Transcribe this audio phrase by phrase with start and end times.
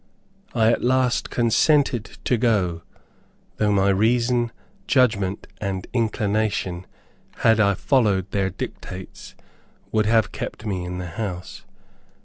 [0.55, 2.81] I at last consented to go,
[3.57, 4.51] though my reason,
[4.87, 6.87] judgment, and inclination,
[7.45, 9.35] had I followed their dictates,
[9.91, 11.65] would have kept me in the house.